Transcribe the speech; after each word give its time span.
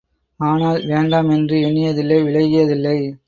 ஆனால் 0.39 0.85
வேண்டாம் 0.85 1.29
என்று 1.29 1.59
எண்ணியதில்லை 1.61 2.17
விலகியதில்லை! 2.23 2.97